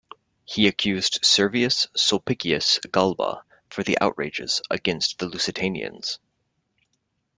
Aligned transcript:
He 0.45 0.65
accused 0.67 1.23
Servius 1.23 1.85
Sulpicius 1.95 2.79
Galba 2.91 3.43
for 3.69 3.83
the 3.83 3.99
outrages 4.01 4.59
against 4.71 5.19
the 5.19 5.27
Lusitanians. 5.27 6.17